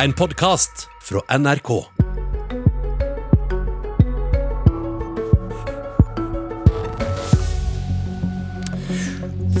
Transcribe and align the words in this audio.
En 0.00 0.12
podkast 0.12 0.86
fra 1.04 1.20
NRK. 1.38 1.68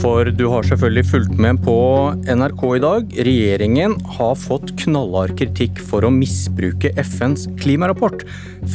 For 0.00 0.30
du 0.32 0.46
har 0.48 0.64
selvfølgelig 0.64 1.04
fulgt 1.10 1.36
med 1.36 1.60
på 1.66 1.76
NRK 2.24 2.64
i 2.64 2.80
dag. 2.82 3.12
Regjeringen 3.28 3.98
har 4.16 4.40
fått 4.40 4.72
knallhard 4.80 5.36
kritikk 5.36 5.82
for 5.92 6.08
å 6.08 6.14
misbruke 6.16 6.94
FNs 6.96 7.50
klimarapport 7.60 8.24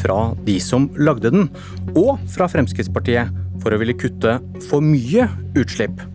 fra 0.03 0.21
de 0.45 0.59
som 0.61 0.91
lagde 0.93 1.33
den, 1.33 1.49
og 1.97 2.21
fra 2.37 2.45
Fremskrittspartiet 2.53 3.33
for 3.65 3.73
å 3.73 3.81
ville 3.81 3.97
kutte 3.97 4.37
for 4.69 4.85
mye 4.85 5.25
utslipp. 5.57 6.05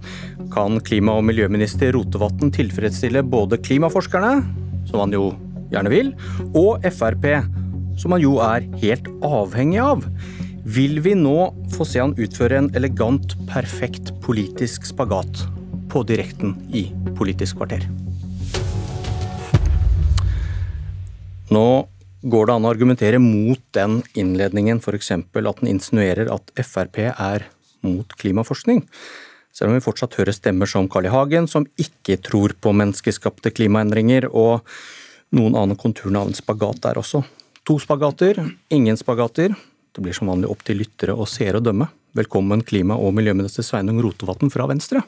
Kan 0.55 0.79
klima- 0.87 1.19
og 1.19 1.27
miljøminister 1.27 1.97
Rotevatn 1.97 2.55
tilfredsstille 2.55 3.27
både 3.27 3.59
klimaforskerne, 3.59 4.62
som 4.89 5.03
han 5.05 5.15
jo 5.15 5.31
gjerne 5.73 5.93
vil, 5.93 6.13
og 6.59 6.85
Frp, 6.93 7.27
som 8.01 8.15
han 8.15 8.23
jo 8.25 8.37
er 8.45 8.67
helt 8.83 9.09
avhengig 9.25 9.81
av? 9.83 10.07
Vil 10.63 11.01
vi 11.03 11.17
nå 11.19 11.51
få 11.75 11.87
se 11.89 11.99
han 12.03 12.15
utføre 12.15 12.61
en 12.61 12.71
elegant, 12.79 13.35
perfekt 13.51 14.13
politisk 14.23 14.87
spagat 14.87 15.45
på 15.93 16.05
direkten 16.09 16.55
i 16.71 16.87
Politisk 17.19 17.59
kvarter? 17.59 17.89
Nå 21.53 21.67
går 22.23 22.47
det 22.47 22.55
an 22.55 22.65
å 22.65 22.71
argumentere 22.71 23.19
mot 23.21 23.61
den 23.75 23.99
innledningen, 24.15 24.79
f.eks. 24.79 25.11
at 25.19 25.35
den 25.35 25.73
insinuerer 25.75 26.31
at 26.33 26.55
Frp 26.63 27.03
er 27.11 27.49
mot 27.83 28.15
klimaforskning. 28.23 28.85
Selv 29.63 29.71
om 29.71 29.77
vi 29.77 29.85
fortsatt 29.85 30.17
hører 30.19 30.35
stemmer 30.35 30.67
som 30.67 30.89
Carl 30.91 31.07
I. 31.07 31.11
Hagen, 31.15 31.45
som 31.47 31.63
ikke 31.79 32.17
tror 32.19 32.51
på 32.59 32.73
menneskeskapte 32.75 33.53
klimaendringer, 33.55 34.25
og 34.35 34.67
noen 35.39 35.55
annen 35.55 35.79
konturen 35.79 36.19
av 36.19 36.33
en 36.33 36.35
spagat 36.35 36.81
der 36.83 36.99
også. 36.99 37.21
To 37.71 37.77
spagater, 37.79 38.41
ingen 38.75 38.99
spagater. 38.99 39.55
Det 39.95 40.03
blir 40.03 40.19
som 40.19 40.33
vanlig 40.33 40.51
opp 40.51 40.65
til 40.67 40.81
lyttere 40.83 41.15
og 41.15 41.31
seere 41.31 41.61
å 41.61 41.63
dømme. 41.63 41.87
Velkommen 42.19 42.67
klima- 42.67 42.99
og 42.99 43.15
miljøminister 43.15 43.63
Sveinung 43.63 44.03
Rotevatn 44.03 44.51
fra 44.51 44.67
Venstre. 44.67 45.05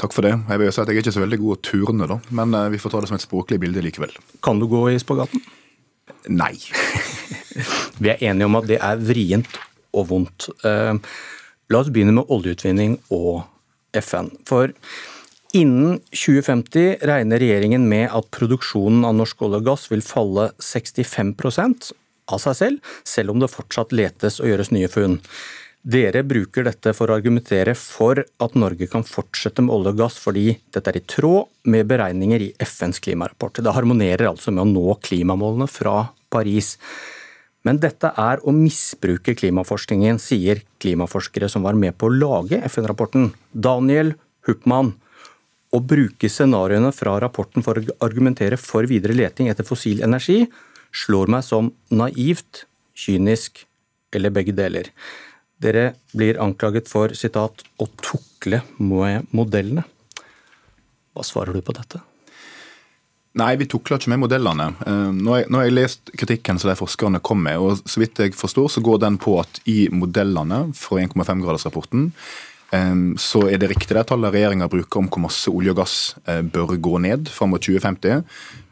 Takk 0.00 0.16
for 0.16 0.30
det. 0.30 0.32
Jeg 0.32 0.64
vil 0.64 0.72
si 0.72 0.80
at 0.80 0.88
jeg 0.88 0.96
er 0.96 1.04
ikke 1.04 1.16
så 1.18 1.26
veldig 1.26 1.42
god 1.44 1.58
å 1.58 1.62
turne, 1.68 2.10
da, 2.14 2.20
men 2.40 2.56
eh, 2.56 2.70
vi 2.72 2.80
får 2.80 2.96
ta 2.96 3.04
det 3.04 3.12
som 3.12 3.20
et 3.20 3.28
språklig 3.28 3.60
bilde 3.68 3.84
likevel. 3.84 4.16
Kan 4.40 4.64
du 4.64 4.70
gå 4.72 4.86
i 4.94 4.98
spagaten? 5.02 5.44
Nei. 6.32 6.54
Vi 8.00 8.08
er 8.16 8.30
enige 8.32 8.48
om 8.48 8.56
at 8.56 8.72
det 8.72 8.80
er 8.80 8.96
vrient 9.12 9.60
og 9.92 10.08
vondt. 10.08 10.48
Eh, 10.64 10.96
La 11.72 11.80
oss 11.80 11.88
begynne 11.88 12.12
med 12.12 12.28
oljeutvinning 12.32 12.98
og 13.14 13.44
FN. 14.00 14.30
For 14.48 14.72
innen 15.54 16.00
2050 16.10 17.04
regner 17.06 17.42
regjeringen 17.42 17.88
med 17.88 18.08
at 18.10 18.30
produksjonen 18.34 19.04
av 19.06 19.16
norsk 19.18 19.44
olje 19.46 19.62
og 19.62 19.68
gass 19.70 19.90
vil 19.92 20.04
falle 20.04 20.50
65 20.58 21.34
av 22.32 22.40
seg 22.40 22.56
selv, 22.56 22.94
selv 23.04 23.34
om 23.34 23.42
det 23.42 23.52
fortsatt 23.52 23.92
letes 23.92 24.40
og 24.40 24.48
gjøres 24.48 24.72
nye 24.74 24.88
funn. 24.88 25.20
Dere 25.84 26.22
bruker 26.24 26.64
dette 26.64 26.94
for 26.96 27.10
å 27.12 27.16
argumentere 27.18 27.74
for 27.76 28.22
at 28.24 28.54
Norge 28.56 28.86
kan 28.88 29.04
fortsette 29.04 29.60
med 29.60 29.74
olje 29.74 29.92
og 29.92 29.98
gass, 30.00 30.16
fordi 30.16 30.54
dette 30.72 30.90
er 30.90 30.96
i 30.96 31.04
tråd 31.04 31.50
med 31.68 31.90
beregninger 31.90 32.46
i 32.46 32.52
FNs 32.64 33.02
klimarapport. 33.04 33.60
Det 33.60 33.74
harmonerer 33.76 34.30
altså 34.30 34.54
med 34.54 34.64
å 34.64 34.70
nå 34.70 34.96
klimamålene 35.04 35.68
fra 35.68 36.06
Paris. 36.32 36.78
Men 37.64 37.80
dette 37.80 38.10
er 38.20 38.42
å 38.44 38.52
misbruke 38.52 39.34
klimaforskningen, 39.38 40.20
sier 40.20 40.60
klimaforskere 40.82 41.48
som 41.48 41.64
var 41.64 41.78
med 41.78 41.96
på 41.96 42.10
å 42.10 42.14
lage 42.14 42.60
FN-rapporten. 42.68 43.30
Daniel 43.52 44.12
Huppmann. 44.44 44.92
Å 45.74 45.80
bruke 45.80 46.28
scenarioene 46.30 46.92
fra 46.94 47.16
rapporten 47.22 47.64
for 47.64 47.80
å 47.80 47.96
argumentere 48.04 48.60
for 48.60 48.86
videre 48.86 49.16
leting 49.16 49.48
etter 49.50 49.66
fossil 49.66 50.04
energi 50.06 50.44
slår 50.94 51.32
meg 51.34 51.42
som 51.42 51.72
naivt, 51.90 52.66
kynisk 52.94 53.64
eller 54.14 54.30
begge 54.30 54.54
deler. 54.54 54.92
Dere 55.58 55.94
blir 56.14 56.38
anklaget 56.42 56.88
for 56.90 57.14
citat, 57.16 57.64
'å 57.78 57.88
tukle 58.02 58.62
med 58.78 59.26
modellene'. 59.32 59.84
Hva 61.14 61.24
svarer 61.24 61.54
du 61.54 61.62
på 61.62 61.74
dette? 61.74 62.02
Nei, 63.34 63.54
vi 63.58 63.66
tukler 63.66 63.98
ikke 63.98 64.12
med 64.12 64.20
modellene. 64.22 64.68
Eh, 64.86 65.10
Nå 65.10 65.34
har 65.34 65.64
jeg, 65.66 65.74
lest 65.74 66.12
kritikken 66.14 66.60
som 66.62 66.70
de 66.70 66.78
forskerne 66.78 67.18
kom 67.24 67.42
med, 67.42 67.58
og 67.58 67.82
så 67.82 68.02
vidt 68.02 68.20
jeg 68.22 68.36
forstår 68.38 68.70
så 68.70 68.82
går 68.84 69.00
den 69.02 69.18
på 69.18 69.40
at 69.42 69.58
i 69.70 69.88
modellene 69.90 70.68
fra 70.78 71.00
1,5-gradersrapporten 71.02 72.12
så 73.20 73.44
er 73.46 73.60
det 73.60 73.68
riktig 73.70 73.94
det 73.94 74.02
tallet 74.08 74.32
regjeringa 74.34 74.66
bruker 74.70 74.98
om 74.98 75.08
hvor 75.12 75.22
masse 75.22 75.50
olje 75.52 75.70
og 75.70 75.78
gass 75.78 75.96
eh, 76.26 76.40
bør 76.42 76.74
gå 76.82 76.98
ned 77.04 77.28
fram 77.30 77.52
mot 77.54 77.62
2050. 77.62 78.24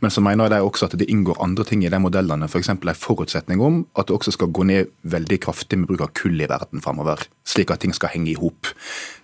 Men 0.03 0.11
så 0.11 0.23
mener 0.25 0.51
de 0.51 0.59
også 0.65 0.89
at 0.89 0.97
det 0.99 1.07
inngår 1.13 1.39
andre 1.45 1.65
ting 1.69 1.85
i 1.85 1.91
de 1.93 2.01
modellene, 2.03 2.49
f.eks. 2.49 2.73
For 2.73 2.91
en 2.91 2.99
forutsetning 2.99 3.63
om 3.63 3.77
at 3.95 4.09
det 4.09 4.17
også 4.17 4.35
skal 4.35 4.51
gå 4.51 4.67
ned 4.67 4.91
veldig 5.07 5.39
kraftig 5.45 5.79
med 5.79 5.93
bruk 5.93 6.03
av 6.03 6.11
kull 6.19 6.41
i 6.43 6.49
verden 6.51 6.83
framover. 6.83 7.23
Slik 7.47 7.71
at 7.71 7.85
ting 7.85 7.95
skal 7.95 8.11
henge 8.17 8.33
i 8.33 8.37
hop. 8.41 8.73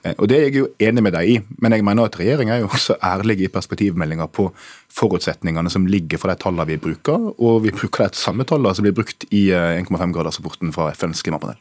Eh, 0.05 0.15
og 0.15 0.29
Det 0.31 0.39
er 0.39 0.47
jeg 0.47 0.61
jo 0.61 0.71
enig 0.79 1.07
med 1.09 1.17
deg 1.19 1.33
i, 1.33 1.37
men 1.59 1.75
jeg 1.75 1.89
mener 1.89 2.07
at 2.07 2.21
regjeringa 2.21 2.55
er 2.55 2.63
jo 2.63 2.71
også 2.71 3.01
ærlig 3.03 3.41
i 3.43 3.53
perspektivmeldinga 3.53 4.31
på 4.31 4.51
forutsetningene 4.95 5.75
som 5.75 5.91
ligger 5.91 6.23
for 6.23 6.31
de 6.31 6.39
tallene 6.39 6.69
vi 6.71 6.79
bruker, 6.79 7.33
og 7.35 7.63
vi 7.67 7.75
bruker 7.75 8.07
de 8.07 8.23
samme 8.23 8.47
tallene 8.47 8.77
som 8.77 8.87
blir 8.87 8.95
brukt 8.95 9.27
i 9.35 9.49
1,5-gradersrapporten 9.51 10.71
fra 10.77 10.93
FNs 10.95 11.25
klimapanel. 11.27 11.59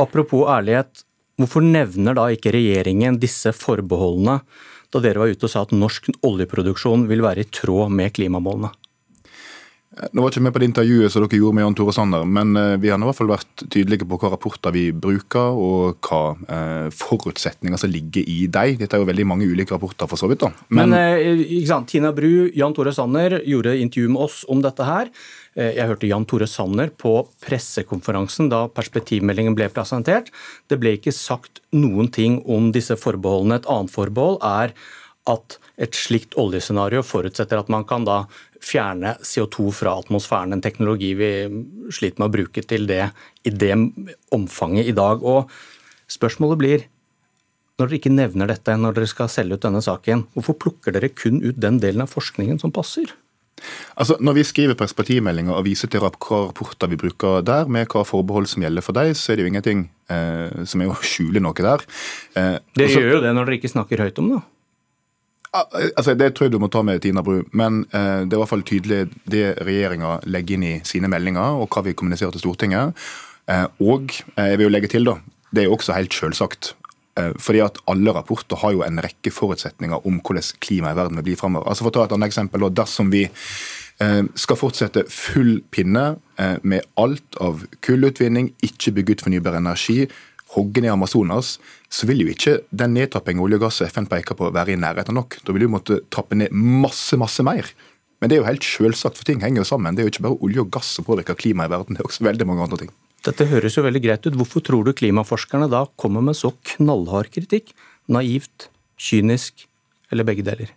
Apropos 0.00 0.48
ærlighet, 0.48 1.04
Hvorfor 1.40 1.64
nevner 1.64 2.16
da 2.16 2.28
ikke 2.32 2.52
regjeringen 2.54 3.18
disse 3.22 3.54
forbeholdene 3.56 4.40
da 4.92 5.00
dere 5.00 5.22
var 5.22 5.32
ute 5.32 5.48
og 5.48 5.52
sa 5.52 5.62
at 5.64 5.72
norsk 5.72 6.10
oljeproduksjon 6.28 7.06
vil 7.08 7.24
være 7.24 7.46
i 7.46 7.48
tråd 7.48 7.94
med 7.96 8.12
klimamålene? 8.18 8.72
Nå 9.92 10.22
var 10.22 10.30
jeg 10.30 10.38
ikke 10.38 10.44
med 10.46 10.54
på 10.54 10.60
det 10.62 10.66
intervjuet 10.70 11.12
som 11.12 11.20
dere 11.20 11.36
gjorde 11.36 11.56
med 11.58 11.66
Jan 11.66 11.74
Tore 11.76 11.92
Sanner, 11.92 12.22
men 12.24 12.56
eh, 12.56 12.78
vi 12.80 12.88
har 12.88 12.96
i 12.96 13.04
hvert 13.04 13.18
fall 13.18 13.28
vært 13.28 13.64
tydelige 13.66 14.06
på 14.08 14.16
hva 14.22 14.30
rapporter 14.32 14.72
vi 14.72 14.86
bruker, 14.96 15.52
og 15.52 15.98
hva 16.08 16.20
eh, 16.48 16.86
forutsetninger 16.96 17.80
som 17.80 17.92
ligger 17.92 18.24
i 18.24 18.46
dem. 18.48 18.78
Dette 18.80 18.96
er 18.96 19.02
jo 19.04 19.08
veldig 19.10 19.26
mange 19.28 19.48
ulike 19.50 19.76
rapporter, 19.76 20.08
for 20.08 20.20
så 20.20 20.30
vidt. 20.32 20.46
da. 20.46 20.48
Men, 20.72 20.94
men 20.94 21.44
eh, 21.44 21.76
Tina 21.90 22.14
Bru, 22.16 22.48
Jan 22.56 22.72
Tore 22.72 22.94
Sanner 22.96 23.36
gjorde 23.44 23.76
intervju 23.84 24.14
med 24.14 24.24
oss 24.24 24.40
om 24.48 24.64
dette 24.64 24.88
her. 24.88 25.12
Eh, 25.54 25.74
jeg 25.76 25.88
hørte 25.90 26.08
Jan 26.08 26.24
Tore 26.28 26.48
Sanner 26.48 26.88
på 26.88 27.18
pressekonferansen 27.44 28.48
da 28.52 28.64
perspektivmeldingen 28.72 29.56
ble 29.58 29.68
presentert. 29.72 30.30
Det 30.68 30.78
ble 30.80 30.96
ikke 30.96 31.12
sagt 31.12 31.60
noen 31.76 32.08
ting 32.12 32.40
om 32.48 32.70
disse 32.72 32.96
forbeholdene. 32.96 33.60
Et 33.60 33.70
annet 33.72 33.92
forbehold 33.92 34.40
er 34.46 34.72
at 35.30 35.58
et 35.78 35.94
slikt 35.94 36.34
oljescenario 36.40 37.04
forutsetter 37.06 37.60
at 37.60 37.68
man 37.70 37.84
kan 37.86 38.06
da 38.08 38.24
fjerne 38.62 39.14
CO2 39.22 39.68
fra 39.74 39.94
atmosfæren, 40.00 40.54
en 40.54 40.62
teknologi 40.62 41.12
vi 41.18 41.30
sliter 41.94 42.22
med 42.22 42.30
å 42.30 42.34
bruke 42.38 42.64
til 42.66 42.88
det 42.90 43.04
i 43.46 43.52
det 43.54 43.74
omfanget 44.34 44.90
i 44.90 44.96
dag. 44.96 45.22
Og 45.22 45.50
spørsmålet 46.10 46.58
blir, 46.58 46.86
når 47.78 47.88
dere 47.90 48.00
ikke 48.00 48.14
nevner 48.14 48.50
dette 48.50 48.74
når 48.78 48.98
dere 48.98 49.10
skal 49.10 49.30
selge 49.30 49.58
ut 49.58 49.66
denne 49.66 49.82
saken, 49.84 50.26
hvorfor 50.34 50.58
plukker 50.66 50.94
dere 50.94 51.12
kun 51.14 51.42
ut 51.44 51.58
den 51.58 51.78
delen 51.82 52.02
av 52.06 52.10
forskningen 52.10 52.58
som 52.62 52.74
passer? 52.74 53.14
Altså, 53.96 54.16
Når 54.20 54.38
vi 54.38 54.44
skriver 54.48 54.78
perspektivmeldinger 54.78 55.54
og 55.54 55.66
viser 55.66 55.90
til 55.92 56.02
rapporter 56.04 56.90
vi 56.90 57.00
bruker 57.00 57.42
der, 57.46 57.68
med 57.68 57.90
hva 57.92 58.04
forbehold 58.06 58.48
som 58.50 58.64
gjelder 58.64 58.84
for 58.84 58.96
deg, 58.96 59.14
så 59.18 59.32
er 59.32 59.38
det 59.38 59.46
jo 59.46 59.52
ingenting 59.52 59.84
eh, 60.10 60.64
som 60.68 60.82
er 60.82 60.92
å 60.92 60.98
skjule 61.02 61.42
noe 61.42 61.54
der. 61.56 61.84
Eh, 62.36 62.56
dere 62.76 62.88
også, 62.88 63.04
gjør 63.04 63.16
jo 63.16 63.22
det 63.26 63.36
når 63.36 63.48
dere 63.48 63.60
ikke 63.60 63.74
snakker 63.74 64.04
høyt 64.06 64.20
om 64.22 64.34
det. 64.34 64.42
Altså, 65.52 66.14
Det 66.16 66.30
tror 66.32 66.46
jeg 66.48 66.52
du 66.54 66.60
må 66.62 66.70
ta 66.72 66.80
med 66.82 67.02
Tina 67.04 67.22
Bru, 67.22 67.42
men 67.52 67.82
eh, 67.92 68.24
det 68.24 68.32
er 68.32 68.38
i 68.38 68.40
hvert 68.40 68.52
fall 68.54 68.64
tydelig 68.64 69.02
det 69.28 69.44
regjeringa 69.60 70.20
legger 70.24 70.56
inn 70.56 70.64
i 70.64 70.76
sine 70.88 71.10
meldinger, 71.12 71.60
og 71.60 71.68
hva 71.68 71.84
vi 71.84 71.92
kommuniserer 71.92 72.32
til 72.32 72.46
Stortinget. 72.46 72.96
Eh, 73.50 73.66
og 73.84 74.14
eh, 74.38 74.52
jeg 74.52 74.60
vil 74.60 74.70
jo 74.70 74.72
legge 74.72 74.92
til, 74.92 75.04
da, 75.04 75.18
det 75.52 75.64
er 75.64 75.68
jo 75.68 75.76
også 75.76 75.96
helt 75.98 76.16
selvsagt. 76.16 76.72
Eh, 77.18 77.32
fordi 77.36 77.60
at 77.60 77.76
Alle 77.90 78.14
rapporter 78.16 78.56
har 78.62 78.72
jo 78.72 78.82
en 78.86 79.00
rekke 79.04 79.32
forutsetninger 79.34 80.06
om 80.08 80.20
hvordan 80.24 80.56
klimaet 80.64 80.96
i 80.96 81.00
verden 81.00 81.20
vil 81.20 81.28
bli 81.30 81.36
framover. 81.36 81.68
Altså 81.68 81.84
for 81.84 81.92
å 81.92 81.98
ta 81.98 82.06
et 82.06 82.16
annet 82.16 82.32
eksempel, 82.32 82.64
Dersom 82.72 83.12
vi 83.12 83.26
eh, 83.26 84.22
skal 84.34 84.60
fortsette 84.60 85.04
full 85.12 85.60
pinne 85.70 86.16
eh, 86.40 86.56
med 86.62 86.86
alt 86.96 87.40
av 87.40 87.66
kullutvinning, 87.84 88.52
ikke 88.64 88.94
bygge 88.96 89.18
ut 89.18 89.24
fornybar 89.26 89.60
energi, 89.60 90.06
hogge 90.56 90.82
ned 90.84 90.92
Amazonas, 90.92 91.58
så 91.92 92.08
vil 92.08 92.24
jo 92.24 92.32
ikke 92.32 92.58
den 92.70 92.96
nedtrappingen 92.96 93.44
olje 93.44 93.60
og 93.60 93.66
gass 93.66 93.82
FN 93.88 94.08
peker 94.08 94.36
på, 94.36 94.50
være 94.52 94.74
i 94.74 94.80
nærheten 94.80 95.16
nok. 95.16 95.38
Da 95.44 95.52
vil 95.52 95.66
du 95.66 95.72
måtte 95.72 96.02
trappe 96.12 96.36
ned 96.36 96.52
masse, 96.52 97.16
masse 97.20 97.44
mer. 97.44 97.68
Men 98.20 98.30
det 98.30 98.36
er 98.36 98.42
jo 98.42 98.48
helt 98.50 98.64
selvsagt, 98.64 99.18
for 99.18 99.28
ting 99.28 99.40
henger 99.42 99.64
jo 99.64 99.68
sammen. 99.68 99.96
Det 99.96 100.04
er 100.04 100.08
jo 100.08 100.12
ikke 100.14 100.28
bare 100.28 100.44
olje 100.44 100.64
og 100.64 100.72
gass 100.72 100.92
som 100.96 101.04
påvirker 101.04 101.36
klimaet 101.36 101.68
i 101.68 101.74
verden, 101.74 101.96
det 101.96 102.04
er 102.04 102.08
også 102.08 102.24
veldig 102.28 102.48
mange 102.48 102.68
andre 102.68 102.84
ting. 102.84 102.92
Dette 103.22 103.46
høres 103.46 103.76
jo 103.78 103.84
veldig 103.86 104.02
greit 104.02 104.24
ut. 104.26 104.36
Hvorfor 104.38 104.64
tror 104.66 104.86
du 104.86 104.94
klimaforskerne 104.98 105.68
da 105.70 105.84
kommer 106.00 106.24
med 106.24 106.34
så 106.38 106.50
knallhard 106.74 107.30
kritikk? 107.30 107.70
Naivt, 108.10 108.66
kynisk 108.98 109.68
eller 110.10 110.26
begge 110.26 110.42
deler? 110.46 110.72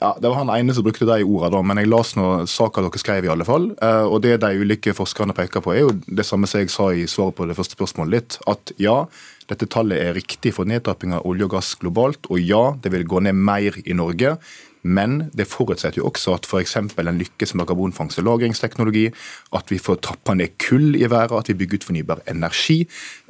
Ja, 0.00 0.14
Det 0.16 0.30
var 0.30 0.38
han 0.38 0.52
ene 0.54 0.72
som 0.72 0.84
brukte 0.86 1.04
de 1.04 1.24
ordene, 1.26 1.60
men 1.66 1.82
jeg 1.82 1.90
las 1.90 2.14
nå 2.16 2.46
saka 2.48 2.80
dere 2.80 3.00
skrev, 3.02 3.26
i 3.26 3.32
alle 3.34 3.44
fall. 3.44 3.66
Eh, 3.82 4.06
og 4.06 4.22
det 4.24 4.38
de 4.40 4.62
ulike 4.62 4.94
forskerne 4.96 5.36
peker 5.36 5.60
på, 5.60 5.74
er 5.74 5.82
jo 5.82 5.90
det 6.06 6.24
samme 6.24 6.48
som 6.48 6.62
jeg 6.62 6.72
sa 6.72 6.88
i 6.94 7.04
svaret 7.10 7.36
på 7.36 7.44
det 7.50 7.58
første 7.58 7.76
spørsmålet 7.76 8.14
litt. 8.14 8.38
At 8.48 8.72
ja, 8.80 9.04
dette 9.50 9.68
tallet 9.68 10.00
er 10.00 10.16
riktig 10.16 10.54
for 10.56 10.64
nedtrapping 10.64 11.12
av 11.18 11.26
olje 11.28 11.44
og 11.44 11.52
gass 11.58 11.74
globalt, 11.82 12.30
og 12.30 12.40
ja, 12.40 12.70
det 12.80 12.94
vil 12.94 13.04
gå 13.04 13.20
ned 13.26 13.36
mer 13.36 13.76
i 13.84 13.98
Norge 13.98 14.38
Men 14.82 15.30
det 15.36 15.48
forutsetter 15.50 16.00
jo 16.00 16.08
også 16.08 16.34
at 16.38 16.46
f.eks. 16.48 16.76
en 16.80 17.20
lykkes 17.20 17.54
med 17.58 17.68
karbonfangst- 17.68 18.20
og 18.22 18.26
lagringsteknologi, 18.28 19.06
at 19.56 19.72
vi 19.72 19.78
får 19.78 20.00
tappa 20.06 20.34
ned 20.34 20.56
kull 20.62 20.96
i 20.96 21.08
været, 21.10 21.36
at 21.36 21.50
vi 21.52 21.58
bygger 21.60 21.80
ut 21.80 21.88
fornybar 21.90 22.22
energi. 22.30 22.78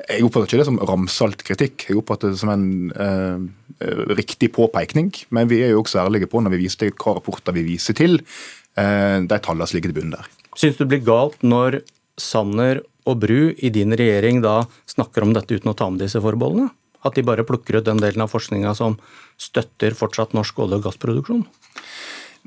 Jeg 0.06 0.24
oppfatter 0.24 0.46
ikke 0.46 0.62
det 0.62 0.68
som 0.70 0.80
ramsalt 0.90 1.44
kritikk, 1.46 1.88
jeg 1.88 1.98
oppfatter 1.98 2.34
det 2.34 2.40
som 2.42 2.52
en 2.54 2.68
eh, 2.94 3.46
riktig 4.14 4.52
påpekning. 4.54 5.10
Men 5.30 5.50
vi 5.50 5.62
er 5.64 5.74
jo 5.74 5.82
også 5.82 6.04
ærlige 6.04 6.30
på 6.30 6.42
når 6.42 6.54
vi 6.54 6.64
viser 6.66 6.84
til 6.84 6.94
hva 6.94 7.16
rapporter 7.18 7.56
vi 7.56 7.66
viser 7.66 7.98
til, 7.98 8.20
eh, 8.78 9.18
de 9.26 9.40
tallene 9.42 9.66
som 9.66 9.78
ligger 9.78 9.92
til 9.92 10.00
bunnen 10.00 10.18
der. 10.18 10.30
Syns 10.58 10.78
du 10.78 10.84
det 10.84 10.92
blir 10.94 11.06
galt 11.06 11.42
når 11.46 11.82
Sanner 12.20 12.82
og 13.08 13.22
Bru 13.22 13.50
i 13.56 13.70
din 13.72 13.94
regjering 13.96 14.42
da 14.44 14.60
snakker 14.90 15.24
om 15.24 15.32
dette 15.34 15.56
uten 15.56 15.72
å 15.72 15.76
ta 15.76 15.88
med 15.90 16.02
disse 16.04 16.20
forbeholdene? 16.22 16.70
At 17.06 17.16
de 17.16 17.24
bare 17.26 17.46
plukker 17.48 17.80
ut 17.80 17.86
den 17.86 18.00
delen 18.02 18.24
av 18.24 18.32
forskninga 18.32 18.74
som 18.76 18.98
støtter 19.40 19.96
fortsatt 19.96 20.34
norsk 20.36 20.58
olje- 20.60 20.80
og 20.80 20.88
gassproduksjon? 20.88 21.44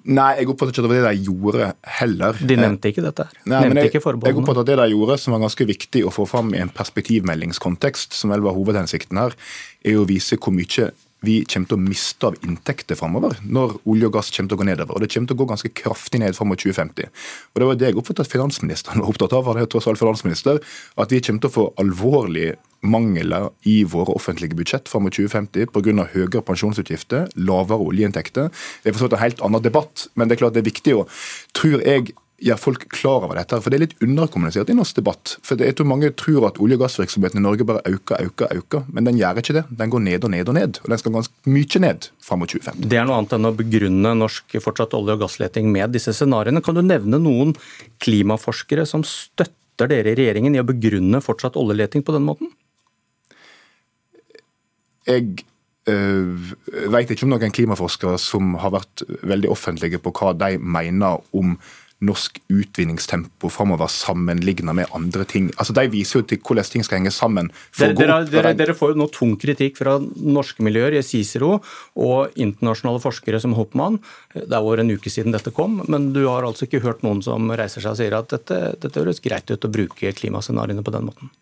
Nei, 0.03 0.33
jeg 0.39 0.49
oppfattet 0.49 0.73
ikke 0.73 0.81
at 0.83 0.89
det 0.89 0.91
var 0.91 0.97
det 0.99 1.11
de 1.13 1.27
gjorde 1.29 1.67
heller. 1.99 2.39
De 2.49 2.55
nevnte 2.57 2.89
ikke 2.89 3.03
dette 3.05 3.27
her. 3.27 3.37
Nei, 3.45 3.59
nevnte 3.67 3.85
jeg, 3.85 3.91
ikke 3.93 4.01
jeg 4.01 4.37
oppfattet 4.41 4.63
at 4.63 4.69
det 4.71 4.77
de 4.81 4.87
gjorde, 4.91 5.17
som 5.21 5.35
var 5.35 5.43
ganske 5.45 5.67
viktig 5.69 6.01
å 6.03 6.11
få 6.11 6.25
fram 6.27 6.49
i 6.57 6.59
en 6.63 6.71
perspektivmeldingskontekst, 6.73 8.17
som 8.17 8.33
vel 8.33 8.43
var 8.43 8.57
hovedhensikten 8.57 9.21
her, 9.21 9.37
er 9.85 10.01
å 10.01 10.07
vise 10.09 10.39
hvor 10.41 10.55
mye 10.55 10.89
vi 11.23 11.39
kommer 11.47 11.71
til 11.71 11.79
å 11.79 11.83
miste 11.83 12.29
av 12.29 12.37
inntekter 12.43 12.99
framover 12.99 13.37
når 13.43 13.77
olje 13.89 14.09
og 14.09 14.17
gass 14.17 14.31
kommer 14.33 14.51
til 14.51 14.57
å 14.57 14.61
gå 14.61 14.67
nedover. 14.67 14.97
Og 14.97 15.03
det 15.03 15.11
kommer 15.13 15.31
til 15.31 15.37
å 15.37 15.41
gå 15.41 15.49
ganske 15.53 15.71
kraftig 15.83 16.21
ned 16.23 16.35
fram 16.37 16.51
mot 16.51 16.59
2050. 16.59 17.09
Og 17.53 17.63
Det 17.63 17.69
var 17.69 17.79
det 17.79 17.89
jeg 17.89 17.99
oppfattet 18.01 18.27
at 18.27 18.33
finansministeren 18.33 19.03
var 19.03 19.13
opptatt 19.13 19.35
av, 19.37 19.53
det 19.55 19.63
er 19.63 19.71
tross 19.71 19.87
alt 19.87 20.01
finansminister, 20.01 20.59
at 20.97 21.15
vi 21.15 21.21
kommer 21.23 21.45
til 21.45 21.51
å 21.51 21.57
få 21.57 21.67
alvorlige 21.81 22.59
mangler 22.83 23.47
i 23.69 23.77
våre 23.87 24.11
offentlige 24.11 24.57
budsjett 24.59 24.89
fram 24.91 25.05
mot 25.07 25.15
2050 25.15 25.71
pga. 25.71 26.07
høyere 26.13 26.43
pensjonsutgifter, 26.43 27.29
lavere 27.35 27.79
oljeinntekter. 27.79 28.51
Det 28.83 28.91
er 28.91 28.97
for 28.97 29.05
så 29.05 29.07
vidt 29.07 29.17
en 29.19 29.23
helt 29.23 29.43
annen 29.47 29.63
debatt, 29.63 30.07
men 30.15 30.27
det 30.27 30.35
er 30.35 30.43
klart 30.43 30.57
det 30.57 30.65
er 30.65 30.71
viktig 30.71 30.97
å, 30.97 31.07
tror 31.55 31.79
jeg, 31.79 32.11
gjøre 32.41 32.59
folk 32.59 32.85
klar 32.91 33.23
over 33.23 33.37
dette. 33.37 33.59
For 33.61 33.71
det 33.71 33.77
er 33.77 33.83
litt 33.85 34.03
underkommunisert 34.03 34.71
i 34.71 34.75
norsk 34.75 34.97
debatt. 34.99 35.35
For 35.45 35.59
jeg 35.59 35.77
tror 35.77 35.87
Mange 35.93 36.09
tror 36.17 36.47
at 36.49 36.59
olje- 36.59 36.77
og 36.79 36.83
gassvirksomheten 36.83 37.39
i 37.39 37.43
Norge 37.43 37.65
bare 37.67 37.83
øker, 37.85 38.25
øker, 38.25 38.49
øker. 38.57 38.85
Men 38.91 39.05
den 39.05 39.19
gjør 39.19 39.39
ikke 39.39 39.55
det. 39.59 39.65
Den 39.69 39.93
går 39.93 40.03
ned 40.03 40.23
og 40.23 40.31
ned 40.31 40.49
og 40.49 40.57
ned. 40.57 40.79
Og 40.83 40.89
den 40.89 40.97
skal 40.97 41.13
ganske 41.13 41.33
mye 41.45 41.79
ned 41.79 42.09
fram 42.19 42.39
mot 42.39 42.49
2050. 42.49 42.89
Det 42.89 42.97
er 42.99 43.05
noe 43.05 43.19
annet 43.21 43.37
enn 43.37 43.49
å 43.49 43.55
begrunne 43.55 44.15
norsk 44.17 44.57
fortsatt 44.63 44.95
olje- 44.97 45.15
og 45.15 45.23
gassleting 45.23 45.71
med 45.71 45.93
disse 45.93 46.13
scenarioene. 46.15 46.63
Kan 46.63 46.75
du 46.75 46.81
nevne 46.81 47.21
noen 47.21 47.55
klimaforskere 48.03 48.87
som 48.89 49.03
støtter 49.03 49.87
dere 49.89 50.13
i 50.13 50.17
regjeringen 50.17 50.55
i 50.55 50.61
å 50.61 50.67
begrunne 50.67 51.21
fortsatt 51.23 51.57
oljeleting 51.59 52.03
på 52.03 52.15
den 52.15 52.25
måten? 52.27 52.51
Jeg 55.07 55.43
øh, 55.91 56.53
vet 56.93 57.11
ikke 57.11 57.27
om 57.27 57.33
noen 57.35 57.53
klimaforskere 57.53 58.17
som 58.21 58.55
har 58.61 58.73
vært 58.77 59.03
veldig 59.21 59.51
offentlige 59.51 59.99
på 59.99 60.13
hva 60.15 60.33
de 60.37 60.57
mener 60.57 61.19
om 61.35 61.57
norsk 62.03 62.39
utvinningstempo 62.51 63.49
framover 63.53 63.91
sammenligna 63.91 64.75
med 64.75 64.91
andre 64.95 65.25
ting. 65.29 65.49
Altså, 65.57 65.75
De 65.77 65.85
viser 65.91 66.19
jo 66.19 66.27
til 66.27 66.41
hvordan 66.43 66.69
ting 66.69 66.85
skal 66.85 66.99
henge 66.99 67.13
sammen. 67.13 67.51
Dere, 67.77 67.95
dere, 67.97 68.19
dere, 68.29 68.53
dere, 68.59 68.75
får 68.77 68.93
jo 68.93 69.01
nå 69.01 69.09
tung 69.13 69.35
kritikk 69.39 69.79
fra 69.81 69.97
norske 69.99 70.65
miljøer 70.65 70.97
i 70.99 71.03
Cicero 71.05 71.57
og 71.95 72.35
internasjonale 72.35 73.01
forskere 73.03 73.41
som 73.43 73.55
Hoppmann. 73.57 73.99
Det 74.33 74.49
er 74.49 74.59
over 74.61 74.83
en 74.83 74.91
uke 74.93 75.11
siden 75.13 75.35
dette 75.35 75.53
kom, 75.55 75.81
men 75.87 76.11
du 76.15 76.25
har 76.27 76.45
altså 76.47 76.67
ikke 76.67 76.83
hørt 76.83 77.05
noen 77.05 77.23
som 77.25 77.51
reiser 77.53 77.83
seg 77.83 77.95
og 77.95 78.01
sier 78.01 78.17
at 78.17 78.33
dette, 78.33 78.59
dette 78.83 79.01
høres 79.01 79.23
greit 79.23 79.49
ut 79.51 79.65
å 79.65 79.73
bruke 79.73 80.13
klimascenarioene 80.17 80.85
på 80.85 80.95
den 80.95 81.09
måten? 81.09 81.33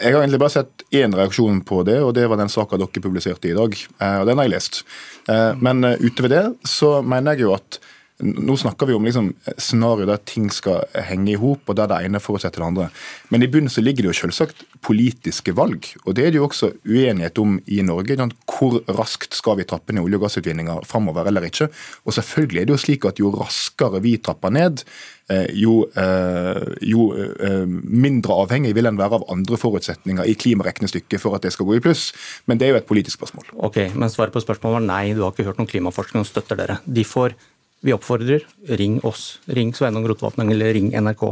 Jeg 0.00 0.14
har 0.14 0.22
egentlig 0.22 0.40
bare 0.40 0.54
sett 0.54 0.84
én 0.96 1.12
reaksjon 1.12 1.60
på 1.68 1.82
det, 1.84 1.98
og 2.00 2.14
det 2.16 2.24
var 2.30 2.40
den 2.40 2.52
saka 2.52 2.78
dere 2.80 3.02
publiserte 3.04 3.50
i 3.50 3.56
dag. 3.56 3.74
Eh, 3.76 4.18
og 4.22 4.26
Den 4.28 4.40
har 4.40 4.48
jeg 4.48 4.54
lest. 4.54 4.82
Eh, 5.28 5.52
men 5.60 5.84
eh, 5.84 6.00
utover 6.00 6.32
det 6.32 6.44
så 6.64 7.00
mener 7.02 7.36
jeg 7.36 7.44
jo 7.44 7.54
at 7.58 7.80
nå 8.22 8.56
snakker 8.56 8.88
vi 8.88 8.94
om 8.96 9.04
liksom 9.06 9.30
scenario 9.56 10.08
der 10.08 10.20
ting 10.28 10.50
skal 10.52 10.84
henge 11.08 11.32
i 11.34 11.38
hop, 11.40 11.62
og 11.68 11.76
der 11.78 11.90
det 11.90 12.00
ene 12.06 12.20
forutsetter 12.22 12.62
det 12.62 12.68
andre. 12.68 12.88
Men 13.32 13.44
i 13.44 13.48
bunnen 13.50 13.72
så 13.72 13.82
ligger 13.84 14.04
det 14.04 14.12
jo 14.12 14.18
selvsagt 14.22 14.64
politiske 14.84 15.54
valg. 15.56 15.88
Og 16.04 16.16
det 16.16 16.26
er 16.26 16.34
det 16.34 16.40
jo 16.40 16.48
også 16.48 16.72
uenighet 16.88 17.38
om 17.42 17.58
i 17.66 17.80
Norge. 17.86 18.16
Hvor 18.50 18.80
raskt 18.96 19.36
skal 19.36 19.58
vi 19.60 19.68
trappe 19.68 19.94
ned 19.94 20.04
olje- 20.04 20.20
og 20.20 20.26
gassutvinninga 20.26 20.80
framover 20.88 21.28
eller 21.30 21.48
ikke? 21.48 21.70
Og 22.04 22.16
selvfølgelig 22.16 22.62
er 22.62 22.68
det 22.68 22.76
jo 22.76 22.84
slik 22.84 23.06
at 23.08 23.20
jo 23.20 23.32
raskere 23.34 24.02
vi 24.04 24.16
trapper 24.18 24.52
ned, 24.54 24.84
eh, 25.30 25.46
jo, 25.56 25.84
eh, 25.96 26.64
jo 26.82 27.10
eh, 27.14 27.66
mindre 27.66 28.40
avhengig 28.44 28.74
vil 28.76 28.90
en 28.90 29.00
være 29.00 29.20
av 29.20 29.28
andre 29.32 29.60
forutsetninger 29.60 30.26
i 30.26 30.34
klimaregnestykket 30.34 31.22
for 31.22 31.36
at 31.36 31.46
det 31.46 31.54
skal 31.54 31.68
gå 31.68 31.78
i 31.78 31.84
pluss. 31.84 32.10
Men 32.46 32.58
det 32.58 32.68
er 32.68 32.74
jo 32.74 32.82
et 32.82 32.90
politisk 32.90 33.20
spørsmål. 33.20 33.52
Ok, 33.56 33.80
Men 33.94 34.10
svaret 34.10 34.34
på 34.34 34.42
spørsmålet 34.42 34.80
var 34.80 34.86
nei, 34.88 35.14
du 35.14 35.22
har 35.24 35.32
ikke 35.32 35.48
hørt 35.48 35.60
noen 35.60 35.70
klimaforskning 35.70 36.24
som 36.24 36.32
støtter 36.32 36.56
dere. 36.56 36.80
De 36.86 37.04
får 37.04 37.36
vi 37.80 37.94
oppfordrer, 37.96 38.44
ring 38.76 38.98
oss. 39.08 39.38
Ring 39.48 39.72
Sveinung 39.76 40.04
Rotevatn 40.08 40.50
eller 40.52 40.74
ring 40.76 40.90
NRK. 40.92 41.30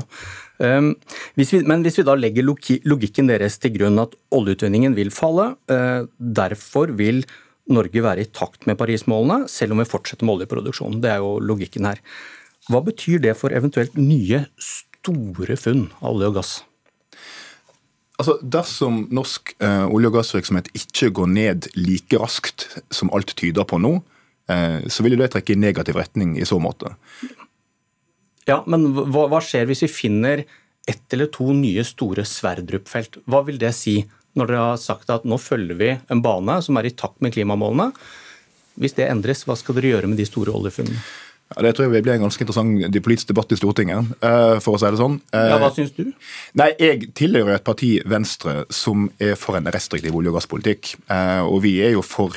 Um, 0.58 0.94
hvis 1.38 1.52
vi, 1.54 1.60
men 1.68 1.84
hvis 1.84 2.00
vi 2.00 2.06
da 2.08 2.16
legger 2.18 2.46
logikken 2.46 3.28
deres 3.30 3.60
til 3.62 3.74
grunn 3.76 4.00
at 4.02 4.16
oljeutvinningen 4.34 4.96
vil 4.96 5.12
falle, 5.14 5.52
uh, 5.70 6.08
derfor 6.18 6.94
vil 6.98 7.22
Norge 7.68 8.00
være 8.02 8.24
i 8.24 8.30
takt 8.32 8.64
med 8.66 8.78
Paris-målene, 8.80 9.44
selv 9.52 9.76
om 9.76 9.82
vi 9.82 9.88
fortsetter 9.90 10.24
med 10.24 10.38
oljeproduksjonen. 10.38 11.02
Det 11.04 11.12
er 11.12 11.20
jo 11.20 11.36
logikken 11.44 11.90
her. 11.90 12.00
Hva 12.72 12.80
betyr 12.84 13.20
det 13.20 13.36
for 13.36 13.52
eventuelt 13.52 13.94
nye, 14.00 14.46
store 14.56 15.56
funn 15.60 15.90
av 16.00 16.16
olje 16.16 16.32
og 16.32 16.40
gass? 16.40 16.54
Altså, 18.18 18.40
Dersom 18.42 19.04
norsk 19.14 19.52
uh, 19.60 19.84
olje- 19.92 20.08
og 20.10 20.16
gassvirksomhet 20.16 20.72
ikke 20.74 21.12
går 21.20 21.28
ned 21.36 21.68
like 21.76 22.18
raskt 22.18 22.70
som 22.90 23.12
alt 23.14 23.36
tyder 23.36 23.68
på 23.68 23.78
nå, 23.84 23.98
Eh, 24.00 24.17
så 24.48 25.04
vil 25.04 25.18
det 25.20 25.28
trekke 25.34 25.52
i 25.52 25.60
negativ 25.60 25.98
retning 26.00 26.38
i 26.40 26.46
så 26.48 26.56
måte. 26.62 26.94
Ja, 28.48 28.62
men 28.66 28.86
hva, 28.96 29.26
hva 29.28 29.42
skjer 29.44 29.68
hvis 29.68 29.84
vi 29.84 29.90
finner 29.92 30.44
ett 30.88 31.12
eller 31.12 31.28
to 31.32 31.50
nye 31.52 31.84
store 31.84 32.24
Sverdrup-felt? 32.24 33.20
Hva 33.28 33.42
vil 33.44 33.60
det 33.60 33.74
si 33.76 34.00
når 34.38 34.50
dere 34.50 34.64
har 34.70 34.80
sagt 34.80 35.10
at 35.12 35.26
nå 35.28 35.36
følger 35.42 35.76
vi 35.76 35.90
en 36.08 36.22
bane 36.24 36.58
som 36.64 36.78
er 36.80 36.88
i 36.88 36.94
takt 36.96 37.20
med 37.24 37.34
klimamålene? 37.36 37.90
Hvis 38.78 38.94
det 38.96 39.08
endres, 39.10 39.42
hva 39.44 39.56
skal 39.58 39.76
dere 39.76 39.96
gjøre 39.96 40.10
med 40.10 40.20
de 40.20 40.28
store 40.28 40.54
oljefunnene? 40.54 41.00
Ja, 41.48 41.62
Det 41.64 41.74
tror 41.74 41.86
jeg 41.86 41.92
vil 41.94 42.04
bli 42.04 42.12
en 42.12 42.24
ganske 42.26 42.44
interessant 42.44 42.98
politisk 43.04 43.30
debatt 43.30 43.52
i 43.52 43.56
Stortinget. 43.56 44.10
Eh, 44.20 44.58
for 44.60 44.76
å 44.76 44.80
si 44.80 44.90
det 44.92 45.00
sånn. 45.00 45.16
Ja, 45.32 45.56
Hva 45.60 45.70
syns 45.72 45.94
du? 45.96 46.12
Nei, 46.60 46.74
Jeg 46.78 47.08
tilhører 47.16 47.56
et 47.56 47.64
parti, 47.64 48.02
Venstre, 48.04 48.66
som 48.70 49.08
er 49.18 49.34
for 49.34 49.56
en 49.56 49.64
restriktiv 49.64 50.12
olje- 50.12 50.28
og 50.28 50.36
gasspolitikk. 50.36 50.94
Og 51.48 51.62
vi 51.64 51.80
er 51.80 51.96
jo 51.96 52.02
for 52.02 52.36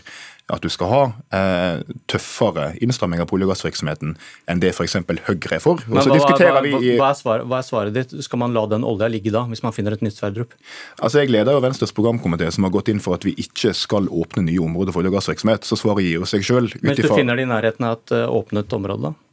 at 0.51 0.63
du 0.63 0.69
skal 0.71 0.89
ha 0.91 1.01
eh, 1.37 1.83
tøffere 2.11 2.71
innstramminger 2.83 3.27
på 3.29 3.37
olje- 3.37 3.47
og 3.47 3.53
gassvirksomheten 3.53 4.15
enn 4.51 4.61
det 4.63 4.73
f.eks. 4.75 4.97
Høyre 5.27 5.57
er 5.57 5.63
for. 5.63 5.81
Hva, 5.87 6.03
hva, 6.03 6.17
hva, 6.19 6.61
hva, 6.61 7.09
er 7.09 7.17
svaret, 7.17 7.47
hva, 7.47 7.61
er 7.61 7.67
svaret, 7.67 7.95
ditt? 7.95 8.15
Skal 8.25 8.41
man 8.43 8.55
la 8.55 8.65
den 8.71 8.85
olja 8.87 9.09
ligge 9.11 9.33
da, 9.33 9.45
hvis 9.49 9.63
man 9.65 9.75
finner 9.75 9.95
et 9.95 10.03
nytt 10.05 10.17
Sverdrup? 10.17 10.55
Altså, 10.99 11.23
Jeg 11.23 11.31
leder 11.33 11.55
jo 11.55 11.63
Venstres 11.63 11.95
programkomité, 11.95 12.49
som 12.51 12.67
har 12.67 12.75
gått 12.75 12.91
inn 12.91 13.01
for 13.03 13.17
at 13.17 13.27
vi 13.27 13.35
ikke 13.39 13.73
skal 13.77 14.09
åpne 14.11 14.45
nye 14.49 14.61
områder 14.63 14.95
for 14.95 15.03
olje- 15.03 15.13
og 15.13 15.19
gassvirksomhet. 15.19 15.67
Så 15.67 15.79
svaret 15.79 16.05
gir 16.05 16.19
jo 16.19 16.29
seg 16.29 16.45
sjøl. 16.45 16.71
Hvis 16.75 17.01
du 17.01 17.09
finner 17.09 17.39
det 17.39 17.47
i 17.47 17.51
nærheten 17.51 17.87
av 17.87 17.99
et 17.99 18.15
uh, 18.15 18.27
åpnet 18.41 18.77
område, 18.77 19.11
da? 19.11 19.30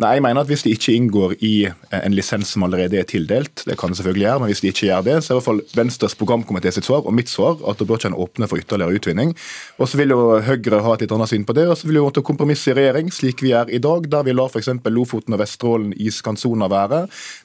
Nei, 0.00 0.14
jeg 0.16 0.22
mener 0.24 0.40
at 0.40 0.48
Hvis 0.48 0.62
det 0.64 0.72
ikke 0.72 0.94
inngår 0.96 1.34
i 1.44 1.54
eh, 1.68 1.98
en 2.00 2.14
lisens 2.16 2.54
som 2.54 2.64
allerede 2.64 2.96
er 2.96 3.08
tildelt, 3.08 3.64
det 3.68 3.76
kan 3.78 3.92
det 3.92 3.98
selvfølgelig 3.98 4.24
gjøre, 4.24 4.40
men 4.40 4.48
hvis 4.48 4.62
det 4.64 4.70
ikke 4.72 4.86
gjør 4.86 5.02
det, 5.04 5.16
så 5.20 5.30
er 5.30 5.34
i 5.34 5.38
hvert 5.38 5.48
fall 5.48 5.60
Venstres 5.76 6.16
programkomité 6.16 6.72
sitt 6.72 6.86
svar 6.88 7.04
og 7.04 7.12
mitt 7.16 7.28
svar 7.28 7.58
at 7.68 7.80
det 7.80 7.86
bør 7.88 8.00
ikke 8.00 8.10
en 8.14 8.16
åpne 8.24 8.48
for 8.48 8.62
ytterligere 8.62 8.96
utvinning. 8.96 9.34
Og 9.76 9.90
Så 9.90 9.98
vil 10.00 10.14
jo 10.14 10.38
Høyre 10.46 10.80
ha 10.86 10.94
et 10.94 11.04
litt 11.04 11.12
annet 11.12 11.32
syn 11.32 11.44
på 11.44 11.56
det, 11.58 11.66
og 11.68 11.76
så 11.76 11.88
vil 11.88 11.98
vi 11.98 12.04
måtte 12.06 12.24
kompromisse 12.24 12.72
i 12.72 12.76
regjering, 12.78 13.10
slik 13.12 13.44
vi 13.44 13.52
er 13.56 13.68
i 13.68 13.80
dag, 13.82 14.08
der 14.08 14.24
vi 14.24 14.32
lar 14.32 14.48
f.eks. 14.48 14.70
Lofoten 14.88 15.36
og 15.36 15.42
Vesterålen 15.42 15.92
iskantsoner 15.92 16.72
være, 16.72 17.02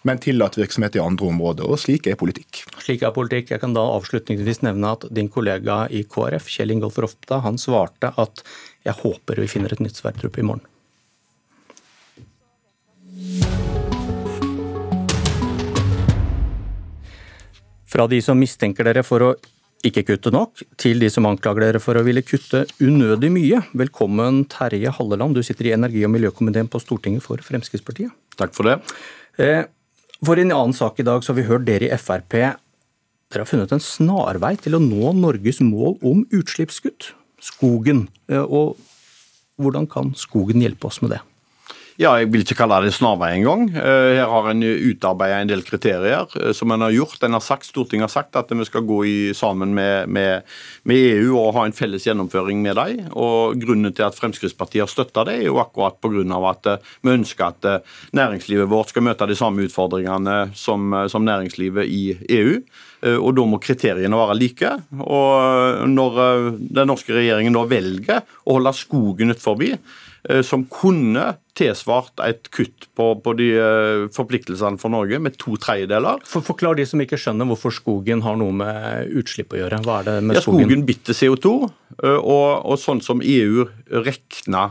men 0.08 0.22
tillater 0.24 0.64
virksomhet 0.64 0.96
i 0.96 1.04
andre 1.04 1.28
områder. 1.34 1.68
og 1.68 1.82
Slik 1.82 2.08
er 2.08 2.16
politikk. 2.20 2.64
Slik 2.80 3.04
er 3.04 3.12
politikk. 3.16 3.52
Jeg 3.52 3.64
kan 3.66 3.76
da 3.76 3.84
avslutningsvis 3.98 4.64
nevne 4.64 4.94
at 4.96 5.04
din 5.12 5.28
kollega 5.34 5.90
i 5.92 6.06
KrF, 6.08 6.48
Kjell 6.56 6.72
Ingolf 6.72 7.02
Ropstad, 7.04 7.44
han 7.44 7.60
svarte 7.60 8.14
at 8.16 8.46
jeg 8.88 8.96
håper 9.04 9.44
vi 9.44 9.50
finner 9.52 9.76
et 9.76 9.84
nytt 9.84 10.00
Sverdrup 10.00 10.40
i 10.40 10.48
morgen. 10.48 10.64
Fra 17.96 18.10
de 18.12 18.18
som 18.20 18.36
mistenker 18.36 18.84
dere 18.84 19.06
for 19.08 19.24
å 19.24 19.28
ikke 19.88 20.02
kutte 20.04 20.32
nok, 20.34 20.66
til 20.82 21.00
de 21.00 21.08
som 21.08 21.24
anklager 21.30 21.64
dere 21.64 21.80
for 21.80 21.96
å 21.96 22.02
ville 22.04 22.26
kutte 22.28 22.66
unødig 22.84 23.30
mye. 23.32 23.62
Velkommen 23.72 24.42
Terje 24.52 24.92
Halleland, 24.98 25.38
du 25.38 25.46
sitter 25.46 25.70
i 25.70 25.72
energi- 25.78 26.04
og 26.04 26.12
miljøkomiteen 26.12 26.68
på 26.68 26.82
Stortinget 26.84 27.24
for 27.24 27.40
Fremskrittspartiet. 27.40 28.12
Takk 28.36 28.52
for 28.58 28.68
det. 28.68 28.76
Eh, 29.40 29.62
for 30.20 30.42
en 30.42 30.52
annen 30.52 30.76
sak 30.76 31.00
i 31.00 31.06
dag 31.08 31.24
så 31.24 31.32
har 31.32 31.40
vi 31.40 31.48
hørt 31.48 31.64
dere 31.70 31.88
i 31.88 31.96
Frp 31.96 32.36
dere 32.36 33.46
har 33.46 33.48
funnet 33.48 33.72
en 33.72 33.80
snarvei 33.80 34.58
til 34.60 34.76
å 34.76 34.84
nå 34.84 35.14
Norges 35.16 35.62
mål 35.64 35.96
om 36.04 36.26
utslippskutt. 36.36 37.14
Skogen. 37.40 38.10
Eh, 38.28 38.44
og 38.44 38.76
hvordan 39.56 39.88
kan 39.88 40.12
skogen 40.20 40.60
hjelpe 40.60 40.92
oss 40.92 41.00
med 41.00 41.16
det? 41.16 41.24
Ja, 41.96 42.10
jeg 42.20 42.28
vil 42.28 42.42
ikke 42.44 42.58
kalle 42.60 42.82
det 42.84 42.92
snarvei 42.92 43.30
engang. 43.38 43.70
Eh, 43.72 44.18
her 44.18 44.28
har 44.28 44.50
en 44.52 44.60
utarbeidet 44.60 45.38
en 45.46 45.52
del 45.54 45.62
kriterier 45.64 46.34
eh, 46.42 46.52
som 46.52 46.74
en 46.76 46.84
har 46.84 46.92
gjort. 46.92 47.24
En 47.24 47.38
har 47.38 47.44
sagt, 47.44 47.70
Stortinget 47.70 48.10
har 48.10 48.12
sagt 48.12 48.36
at 48.36 48.52
vi 48.52 48.68
skal 48.68 48.84
gå 48.84 48.98
i, 49.08 49.16
sammen 49.32 49.72
med, 49.78 50.12
med, 50.12 50.44
med, 50.84 51.00
EU 51.14 51.38
og 51.40 51.54
ha 51.56 51.64
en 51.64 51.78
felles 51.78 52.04
gjennomføring 52.04 52.60
med 52.66 52.76
dem. 52.76 53.08
Og 53.16 53.56
Grunnen 53.64 53.96
til 53.96 54.10
at 54.10 54.20
Fremskrittspartiet 54.20 54.84
har 54.84 54.92
støtta 54.92 55.24
det, 55.30 55.38
er 55.40 55.48
jo 55.48 55.62
akkurat 55.64 55.96
pga. 56.04 56.42
at 56.52 56.72
eh, 56.74 56.94
vi 57.00 57.16
ønsker 57.16 57.48
at 57.48 57.88
næringslivet 58.12 58.68
vårt 58.68 58.92
skal 58.92 59.08
møte 59.08 59.32
de 59.32 59.40
samme 59.40 59.64
utfordringene 59.64 60.52
som, 60.52 60.92
som 61.08 61.24
næringslivet 61.24 61.88
i 61.88 62.18
EU. 62.42 62.60
Og 63.06 63.36
da 63.38 63.44
må 63.46 63.60
kriteriene 63.62 64.18
være 64.18 64.36
like. 64.36 64.72
Og 65.00 65.86
når 65.88 66.18
den 66.58 66.90
norske 66.90 67.14
regjeringen 67.14 67.54
da 67.54 67.62
velger 67.70 68.24
å 68.44 68.58
holde 68.58 68.74
skogen 68.76 69.32
utenfor, 69.32 69.62
Eh, 69.62 70.05
som 70.46 70.64
kunne 70.72 71.36
tilsvart 71.56 72.20
et 72.26 72.50
kutt 72.54 72.88
på, 72.98 73.08
på, 73.24 73.34
de 73.40 73.48
eh, 73.56 74.06
forpliktelsene 74.16 74.80
for 74.82 74.92
Norge 74.92 75.20
med 75.24 75.38
to 75.40 75.56
tredjedeler. 75.62 76.20
For, 76.28 76.44
forklar 76.46 76.76
de 76.78 76.86
som 76.88 77.02
ikke 77.04 77.20
skjønner 77.20 77.48
hvorfor 77.50 77.74
skogen 77.76 78.24
har 78.26 78.38
noe 78.40 78.56
med 78.56 79.14
utslipp 79.16 79.56
å 79.56 79.62
gjøre. 79.62 79.80
Hva 79.86 80.02
er 80.02 80.10
det 80.10 80.18
med 80.28 80.40
ja, 80.40 80.44
skogen? 80.44 80.66
Skogen 80.66 80.84
bitter 80.88 81.18
CO2, 81.18 81.54
eh, 82.02 82.18
og, 82.18 82.50
og, 82.66 82.76
sånn 82.82 83.04
som 83.06 83.24
EU 83.24 83.68
regna 84.06 84.68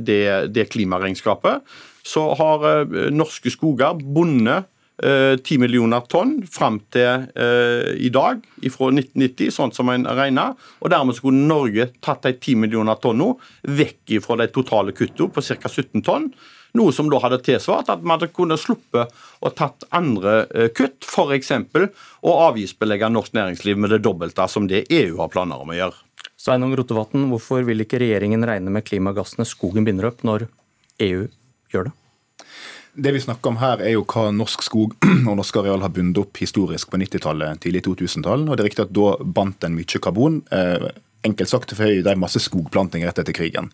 det, 0.00 0.24
det 0.54 0.64
klimaregnskapet, 0.72 1.66
så 2.06 2.22
har 2.38 2.86
norske 3.12 3.50
skoger 3.52 3.98
bundet 3.98 4.70
10 5.02 5.54
eh, 5.54 5.60
millioner 5.60 6.00
tonn 6.08 6.38
fram 6.48 6.78
til 6.92 7.26
uh, 7.36 7.92
i 8.00 8.08
dag, 8.12 8.40
fra 8.72 8.88
1990, 8.88 9.52
sånn 9.52 9.72
som 9.76 9.90
en 9.92 10.06
regna. 10.08 10.50
Og 10.80 10.92
dermed 10.92 11.18
skulle 11.18 11.44
Norge 11.44 11.90
tatt 12.00 12.24
de 12.24 12.32
10 12.32 12.62
millioner 12.64 12.96
tonnene 13.02 13.36
vekk 13.76 14.16
fra 14.24 14.38
de 14.40 14.48
totale 14.52 14.96
kuttene 14.96 15.32
på 15.32 15.44
ca. 15.44 15.68
17 15.68 16.04
tonn. 16.06 16.30
Noe 16.76 16.92
som 16.92 17.08
da 17.08 17.20
hadde 17.22 17.40
tilsvart 17.44 17.88
at 17.92 18.02
man 18.04 18.16
hadde 18.16 18.32
kunnet 18.36 18.60
sluppe 18.60 19.06
å 19.40 19.52
tatt 19.52 19.84
andre 19.96 20.38
uh, 20.48 20.68
kutt, 20.72 21.04
f.eks. 21.04 21.52
å 22.24 22.38
avgiftsbelegge 22.48 23.12
norsk 23.12 23.36
næringsliv 23.36 23.80
med 23.80 23.92
det 23.92 24.00
dobbelte 24.04 24.48
som 24.48 24.68
det 24.70 24.86
EU 24.88 25.20
har 25.20 25.32
planer 25.32 25.60
om 25.60 25.72
å 25.72 25.76
gjøre. 25.76 26.02
Sveinung 26.40 26.72
Rotevatn, 26.76 27.28
hvorfor 27.30 27.64
vil 27.68 27.84
ikke 27.84 28.00
regjeringen 28.00 28.44
regne 28.48 28.72
med 28.72 28.84
klimagassene 28.88 29.44
skogen 29.48 29.84
binder 29.88 30.08
opp, 30.08 30.24
når 30.24 30.48
EU 31.04 31.28
gjør 31.72 31.88
det? 31.90 31.96
Det 32.96 33.12
vi 33.12 33.20
snakker 33.20 33.52
om 33.52 33.58
her, 33.60 33.82
er 33.84 33.92
jo 33.92 34.04
hva 34.08 34.30
norsk 34.32 34.62
skog 34.64 34.94
og 35.28 35.34
norsk 35.36 35.58
areal 35.60 35.84
har 35.84 35.92
bundet 35.92 36.22
opp 36.22 36.40
historisk 36.40 36.92
på 36.92 37.00
90-tallet, 37.02 37.60
tidlig 37.64 37.84
2000-tall. 37.84 38.46
Og 38.48 38.56
det 38.56 38.64
er 38.64 38.70
riktig 38.70 38.86
at 38.86 38.94
da 38.96 39.16
bandt 39.38 39.66
en 39.66 39.76
mye 39.76 40.00
karbon. 40.02 40.40
Eh, 40.54 40.86
enkelt 41.26 41.50
sagt 41.50 41.74
fordi 41.76 42.00
det 42.04 42.12
er 42.12 42.20
masse 42.20 42.40
skogplanting 42.42 43.04
rett 43.06 43.20
etter 43.20 43.36
krigen. 43.36 43.72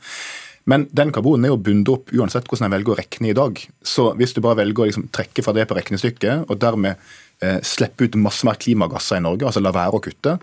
Men 0.70 0.86
den 0.94 1.10
karbonen 1.14 1.46
er 1.46 1.52
jo 1.52 1.60
bundet 1.62 1.90
opp 1.90 2.12
uansett 2.14 2.46
hvordan 2.46 2.68
en 2.68 2.74
velger 2.76 2.94
å 2.94 2.98
rekne 2.98 3.32
i 3.32 3.36
dag. 3.36 3.58
Så 3.82 4.12
hvis 4.18 4.34
du 4.34 4.42
bare 4.44 4.60
velger 4.60 4.84
å 4.84 4.90
liksom 4.90 5.08
trekke 5.14 5.42
fra 5.42 5.54
det 5.56 5.66
på 5.70 5.78
regnestykket, 5.78 6.46
og 6.46 6.60
dermed 6.62 7.00
eh, 7.42 7.58
slippe 7.66 8.06
ut 8.06 8.18
masse 8.22 8.46
mer 8.46 8.60
klimagasser 8.62 9.18
i 9.18 9.24
Norge, 9.24 9.48
altså 9.48 9.62
la 9.62 9.74
være 9.74 9.98
å 9.98 10.02
kutte, 10.04 10.36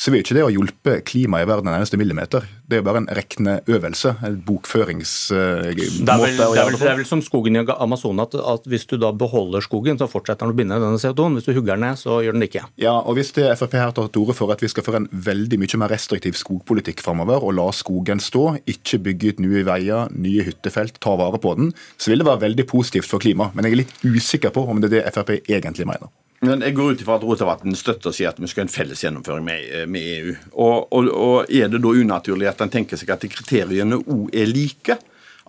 så 0.00 0.08
vil 0.08 0.22
ikke 0.22 0.32
det 0.38 0.44
å 0.46 0.52
hjelpe 0.52 0.94
klimaet 1.04 1.44
i 1.44 1.48
verden 1.50 1.68
en 1.68 1.76
eneste 1.76 1.98
millimeter. 2.00 2.46
Det 2.64 2.78
er 2.78 2.80
jo 2.80 2.86
bare 2.86 3.02
en 3.02 3.08
regneøvelse. 3.18 4.14
En 4.24 4.38
bokføringsmåte. 4.46 5.74
Det, 5.76 5.88
det, 6.08 6.28
det, 6.40 6.86
er 6.88 6.96
vel 6.96 7.04
som 7.04 7.20
skogen 7.20 7.58
i 7.58 7.64
Amazonas, 7.74 8.30
at, 8.30 8.38
at, 8.54 8.68
hvis 8.70 8.88
du 8.88 8.94
da 9.02 9.10
beholder 9.12 9.60
skogen, 9.60 10.00
så 10.00 10.08
fortsetter 10.08 10.48
den 10.48 10.54
å 10.54 10.56
binde 10.56 10.78
denne 10.80 11.00
CO2-en. 11.02 11.36
Hvis 11.36 11.50
du 11.50 11.52
hugger 11.52 11.76
den 11.76 11.84
ned, 11.84 12.00
så 12.00 12.22
gjør 12.24 12.38
den 12.38 12.46
det 12.46 12.48
ikke. 12.48 12.64
Ja, 12.80 12.94
og 12.96 13.18
hvis 13.18 13.34
det 13.36 13.50
Frp 13.60 13.76
her 13.76 13.92
tar 13.96 14.08
til 14.08 14.24
orde 14.24 14.38
for 14.38 14.54
at 14.54 14.64
vi 14.64 14.70
skal 14.72 14.86
føre 14.86 15.02
en 15.02 15.10
veldig 15.28 15.60
mye 15.60 15.82
mer 15.84 15.92
restriktiv 15.92 16.40
skogpolitikk 16.40 17.04
framover, 17.04 17.44
og 17.44 17.58
la 17.60 17.68
skogen 17.76 18.24
stå, 18.24 18.46
ikke 18.72 19.02
bygge 19.04 19.34
ut 19.34 19.44
nye 19.44 19.66
veier, 19.68 20.08
nye 20.16 20.48
hyttefelt, 20.48 20.96
ta 21.04 21.12
vare 21.20 21.42
på 21.44 21.52
den, 21.60 21.74
så 22.00 22.14
vil 22.14 22.24
det 22.24 22.30
være 22.30 22.46
veldig 22.46 22.68
positivt 22.72 23.10
for 23.12 23.20
klimaet. 23.20 23.52
Men 23.52 23.68
jeg 23.68 23.76
er 23.76 23.82
litt 23.84 23.94
usikker 24.08 24.56
på 24.56 24.64
om 24.64 24.80
det 24.80 24.94
er 24.94 24.96
det 24.96 25.16
Frp 25.18 25.36
egentlig 25.44 25.90
mener. 25.92 26.08
Men 26.40 26.62
Jeg 26.64 26.72
går 26.72 26.94
ut 26.94 27.02
ifra 27.02 27.18
at 27.18 27.24
Rotevatn 27.28 27.76
støtter 27.76 28.08
og 28.08 28.16
sier 28.16 28.30
at 28.32 28.38
vi 28.40 28.48
skal 28.48 28.64
ha 28.64 28.68
en 28.68 28.72
felles 28.72 29.02
gjennomføring 29.04 29.44
med, 29.44 29.64
eh, 29.68 29.86
med 29.86 30.06
EU. 30.14 30.34
Og, 30.52 30.88
og, 30.88 31.10
og, 31.12 31.52
Er 31.52 31.68
det 31.68 31.82
da 31.82 31.92
unaturlig 31.92 32.48
at 32.48 32.60
en 32.64 32.72
tenker 32.72 32.96
seg 32.96 33.12
at 33.12 33.28
kriteriene 33.28 34.00
òg 34.00 34.32
er 34.32 34.48
like? 34.48 34.96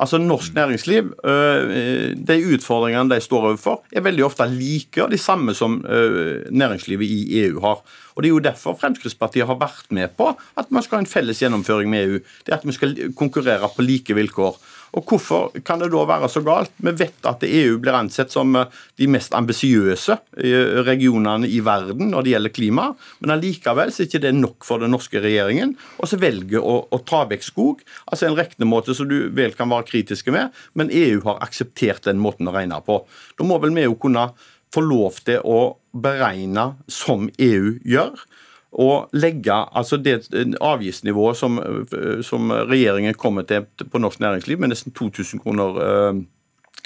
Altså 0.01 0.17
Norsk 0.17 0.53
næringsliv, 0.55 1.13
øh, 1.23 2.15
de 2.15 2.37
utfordringene 2.55 3.15
de 3.15 3.21
står 3.21 3.47
overfor, 3.51 3.83
er 3.91 4.01
veldig 4.01 4.23
ofte 4.25 4.47
like 4.49 5.03
og 5.03 5.11
de 5.11 5.17
samme 5.17 5.53
som 5.53 5.85
øh, 5.85 6.45
næringslivet 6.51 7.05
i 7.05 7.43
EU 7.43 7.59
har. 7.61 7.83
Og 8.15 8.23
Det 8.23 8.27
er 8.27 8.33
jo 8.33 8.39
derfor 8.39 8.77
Fremskrittspartiet 8.81 9.47
har 9.47 9.59
vært 9.59 9.91
med 9.91 10.09
på 10.17 10.33
at 10.57 10.71
man 10.71 10.83
skal 10.83 10.97
ha 10.97 11.01
en 11.01 11.11
felles 11.11 11.39
gjennomføring 11.39 11.89
med 11.89 12.03
EU. 12.03 12.19
Det 12.45 12.51
er 12.51 12.57
At 12.57 12.67
vi 12.67 12.71
skal 12.71 13.13
konkurrere 13.15 13.69
på 13.75 13.81
like 13.81 14.13
vilkår. 14.13 14.57
Og 14.97 15.07
Hvorfor 15.07 15.53
kan 15.65 15.79
det 15.79 15.91
da 15.93 16.03
være 16.07 16.27
så 16.31 16.41
galt? 16.43 16.73
Vi 16.83 16.91
vet 16.99 17.27
at 17.27 17.43
EU 17.47 17.77
blir 17.81 17.95
ansett 17.95 18.33
som 18.33 18.55
eh, 18.59 18.79
de 18.99 19.07
mest 19.11 19.35
ambisiøse 19.37 20.17
eh, 20.43 20.81
regionene 20.83 21.47
i 21.47 21.61
verden 21.63 22.11
når 22.11 22.25
det 22.25 22.33
gjelder 22.33 22.55
klima, 22.55 22.87
men 23.23 23.35
allikevel 23.35 23.93
så 23.93 24.03
er 24.03 24.09
ikke 24.09 24.23
det 24.25 24.33
nok 24.35 24.67
for 24.67 24.83
den 24.83 24.91
norske 24.95 25.23
regjeringen. 25.23 25.75
Og 25.99 26.11
så 26.11 26.19
velger 26.21 26.59
å, 26.59 26.77
å 26.91 27.01
ta 27.07 27.23
vekk 27.29 27.47
skog, 27.47 27.83
altså 28.11 28.27
en 28.27 28.37
regnemåte 28.39 28.95
som 28.97 29.07
du 29.09 29.31
vel 29.35 29.55
kan 29.57 29.71
være 29.71 29.87
kritiske 29.91 30.33
med, 30.35 30.51
men 30.75 30.91
EU 30.91 31.21
har 31.27 31.41
akseptert 31.45 32.07
den 32.09 32.19
måten 32.21 32.51
å 32.51 32.55
regne 32.55 32.81
på. 32.85 33.01
Da 33.39 33.47
må 33.47 33.61
vel 33.63 33.75
vi 33.77 33.87
jo 33.87 33.95
kunne 33.99 34.31
få 34.71 34.83
lov 34.85 35.19
til 35.27 35.43
å 35.47 35.59
beregne 35.91 36.73
som 36.91 37.27
EU 37.39 37.77
gjør 37.87 38.19
å 38.71 38.89
legge 39.11 39.51
altså 39.51 39.99
det 39.99 40.29
avgiftsnivået 40.63 41.37
som, 41.37 41.57
som, 42.23 42.53
regjeringen 42.69 43.17
kommer 43.19 43.43
til 43.47 43.65
på 43.67 43.99
norsk 43.99 44.21
næringsliv, 44.23 44.61
med 44.61 44.71
nesten 44.71 44.95
2000 44.95 45.43
kroner 45.43 45.81
eh, 45.83 46.21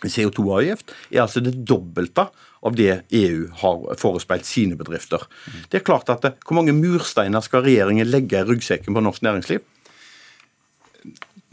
CO2-avgift, 0.05 0.95
er 1.11 1.23
altså 1.25 1.43
det 1.45 1.53
dobbelte 1.67 2.27
av 2.65 2.73
det 2.77 3.03
EU 3.13 3.45
har 3.61 3.85
forespeilt 4.01 4.47
sine 4.47 4.77
bedrifter. 4.79 5.21
Det 5.69 5.79
er 5.79 5.85
klart 5.85 6.09
at 6.09 6.25
Hvor 6.41 6.57
mange 6.57 6.73
mursteiner 6.73 7.43
skal 7.45 7.65
regjeringen 7.67 8.09
legge 8.09 8.41
i 8.41 8.47
ryggsekken 8.47 8.95
på 8.95 9.05
norsk 9.05 9.21
næringsliv? 9.21 9.61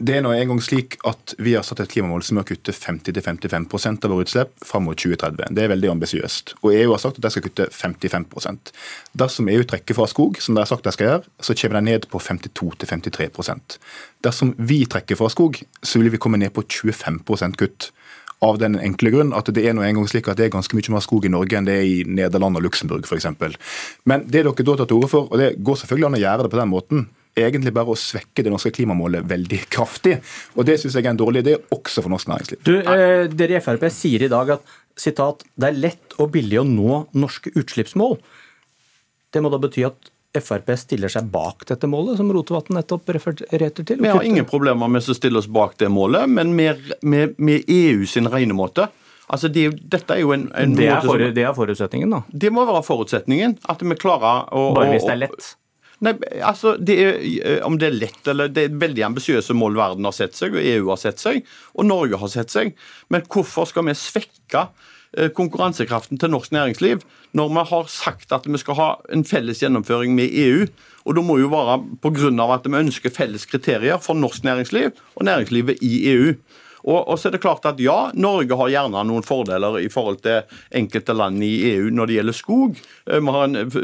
Det 0.01 0.15
er 0.17 0.23
nå 0.25 0.31
engang 0.33 0.57
slik 0.63 0.95
at 1.05 1.35
Vi 1.37 1.53
har 1.53 1.63
satt 1.65 1.83
et 1.83 1.91
klimamål 1.91 2.23
som 2.25 2.39
er 2.39 2.45
å 2.45 2.49
kutte 2.49 2.73
50-55 2.73 3.67
av 4.01 4.09
våre 4.09 4.25
utslipp 4.25 4.65
fram 4.65 4.87
mot 4.87 4.97
2030. 4.97 5.53
Det 5.53 5.63
er 5.63 5.69
veldig 5.69 5.91
ambisiøst. 5.93 6.55
Og 6.63 6.73
EU 6.73 6.95
har 6.95 7.01
sagt 7.03 7.19
at 7.19 7.27
de 7.27 7.31
skal 7.33 7.45
kutte 7.45 7.67
55% 7.69 8.73
Dersom 9.21 9.51
EU 9.53 9.63
trekker 9.69 9.97
fra 9.97 10.09
skog, 10.09 10.41
som 10.41 10.57
de 10.57 10.63
har 10.63 10.69
sagt 10.69 10.87
de 10.87 10.95
skal 10.95 11.09
gjøre, 11.09 11.29
så 11.39 11.55
kommer 11.61 11.79
de 11.79 11.91
ned 11.91 12.09
på 12.09 12.21
52-53% 12.25 13.77
Dersom 14.25 14.55
vi 14.57 14.81
trekker 14.89 15.19
fra 15.19 15.29
skog, 15.29 15.61
så 15.83 16.01
vil 16.01 16.11
vi 16.13 16.21
komme 16.21 16.41
ned 16.41 16.55
på 16.57 16.65
25% 16.65 17.59
kutt. 17.61 17.91
Av 18.43 18.57
den 18.59 18.75
enkle 18.75 19.13
grunn 19.13 19.31
at 19.37 19.47
det 19.55 19.63
er 19.63 19.75
nå 19.77 19.85
engang 19.85 20.09
slik 20.09 20.27
at 20.27 20.39
det 20.39 20.49
er 20.49 20.55
ganske 20.57 20.75
mye 20.75 20.91
mer 20.91 21.03
skog 21.05 21.29
i 21.29 21.31
Norge 21.31 21.55
enn 21.55 21.69
det 21.69 21.77
er 21.79 21.85
i 21.87 21.99
Nederland 22.03 22.59
og 22.59 22.65
Luxembourg 22.65 23.05
f.eks. 23.07 23.29
Men 24.09 24.25
det 24.25 24.41
dere 24.41 24.51
da 24.57 24.79
tar 24.81 24.89
til 24.89 24.97
orde 24.97 25.11
for, 25.13 25.29
og 25.29 25.39
det 25.39 25.53
går 25.63 25.83
selvfølgelig 25.83 26.09
an 26.09 26.17
å 26.17 26.23
gjøre 26.25 26.47
det 26.47 26.51
på 26.51 26.59
den 26.59 26.73
måten, 26.73 27.05
egentlig 27.35 27.73
bare 27.73 27.93
å 27.93 27.97
svekke 27.97 28.45
det 28.45 28.53
norske 28.53 28.71
klimamålet 28.75 29.25
veldig 29.29 29.59
kraftig. 29.73 30.19
Og 30.57 30.65
Det 30.67 30.79
syns 30.81 30.97
jeg 30.97 31.05
er 31.05 31.13
en 31.13 31.19
dårlig 31.19 31.43
idé, 31.45 31.57
også 31.73 32.03
for 32.03 32.13
norsk 32.13 32.29
næringsliv. 32.29 32.63
Du, 32.63 32.77
eh, 32.79 33.27
Dere 33.27 33.57
i 33.57 33.63
Frp 33.63 33.89
sier 33.91 34.23
i 34.23 34.31
dag 34.31 34.55
at 34.57 34.73
sitat, 34.95 35.43
det 35.57 35.69
er 35.69 35.79
lett 35.89 36.17
og 36.19 36.31
billig 36.31 36.61
å 36.61 36.67
nå 36.67 37.07
norske 37.17 37.53
utslippsmål. 37.57 38.19
Det 39.33 39.41
må 39.41 39.49
da 39.49 39.57
bety 39.57 39.85
at 39.87 40.11
Frp 40.33 40.71
stiller 40.81 41.11
seg 41.13 41.27
bak 41.29 41.65
dette 41.69 41.85
målet, 41.85 42.17
som 42.17 42.31
Rotevatn 42.33 42.73
nettopp 42.73 43.11
refererte 43.13 43.85
til? 43.85 44.01
Vi 44.01 44.09
har 44.09 44.25
ingen 44.25 44.47
problemer 44.49 44.89
med 44.89 45.05
å 45.05 45.13
stille 45.13 45.37
oss 45.37 45.49
bak 45.49 45.77
det 45.77 45.91
målet, 45.93 46.29
men 46.29 46.55
med, 46.57 46.81
med, 47.01 47.35
med 47.37 47.69
EU 47.69 48.05
sin 48.09 48.29
regnemåte. 48.29 48.87
Altså 49.29 49.49
det, 49.53 49.67
dette 49.89 50.15
er 50.15 50.23
jo 50.23 50.33
en, 50.33 50.47
en 50.57 50.73
det, 50.75 50.89
er 50.89 51.05
for, 51.05 51.21
som, 51.21 51.35
det 51.35 51.45
er 51.45 51.53
forutsetningen, 51.57 52.15
da? 52.15 52.23
Det 52.29 52.49
må 52.53 52.65
være 52.65 52.81
forutsetningen. 52.85 53.59
At 53.69 53.85
vi 53.85 53.97
klarer 53.99 54.49
å 54.53 54.71
Bare 54.73 54.89
hvis 54.95 55.05
det 55.05 55.13
er 55.13 55.21
lett? 55.27 55.53
Nei, 56.03 56.13
altså, 56.43 56.75
det 56.75 56.95
er, 56.99 57.19
eh, 57.21 57.59
Om 57.65 57.77
det 57.79 57.87
er 57.87 57.99
lett 57.99 58.27
eller 58.27 58.51
Det 58.51 58.65
er 58.67 58.79
veldig 58.81 59.05
ambisiøse 59.07 59.55
mål 59.55 59.77
verden 59.79 60.07
har 60.07 60.15
sett 60.15 60.35
seg, 60.35 60.55
og 60.55 60.63
EU 60.63 60.89
har 60.89 60.99
sett 60.99 61.21
seg, 61.21 61.43
og 61.75 61.87
Norge 61.87 62.19
har 62.19 62.31
sett 62.31 62.51
seg. 62.51 62.73
Men 63.09 63.23
hvorfor 63.31 63.69
skal 63.69 63.87
vi 63.87 63.95
svekke 63.95 64.67
eh, 65.17 65.29
konkurransekraften 65.29 66.19
til 66.19 66.33
norsk 66.33 66.51
næringsliv 66.51 67.05
når 67.33 67.49
vi 67.49 67.63
har 67.69 67.87
sagt 67.89 68.33
at 68.35 68.45
vi 68.45 68.59
skal 68.61 68.77
ha 68.77 68.89
en 69.13 69.23
felles 69.23 69.63
gjennomføring 69.63 70.15
med 70.17 70.33
EU? 70.33 70.67
Og 71.05 71.15
det 71.15 71.23
må 71.23 71.39
jo 71.39 71.51
være 71.51 71.79
pga. 72.03 72.53
at 72.53 72.67
vi 72.67 72.83
ønsker 72.83 73.09
felles 73.09 73.45
kriterier 73.45 73.97
for 73.97 74.13
norsk 74.13 74.43
næringsliv 74.43 74.91
og 75.15 75.25
næringslivet 75.25 75.81
i 75.81 76.09
EU. 76.11 76.35
Og, 76.83 76.99
og, 77.07 77.15
så 77.19 77.29
er 77.29 77.35
det 77.35 77.41
klart 77.43 77.65
at 77.69 77.79
ja, 77.79 78.11
Norge 78.19 78.57
har 78.59 78.71
gjerne 78.73 79.03
noen 79.07 79.25
fordeler 79.25 79.79
i 79.79 79.89
forhold 79.91 80.19
til 80.25 80.43
enkelte 80.75 81.15
land 81.15 81.43
i 81.45 81.51
EU 81.71 81.89
når 81.95 82.09
det 82.09 82.17
gjelder 82.17 82.37
skog. 82.37 82.79
Eh, 83.07 83.19
vi 83.23 83.35
har 83.35 83.47
en 83.47 83.61
eh, 83.61 83.77